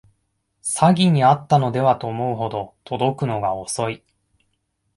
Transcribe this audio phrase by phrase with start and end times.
[0.63, 4.01] 詐欺にあったのではと思うほど届くのが遅い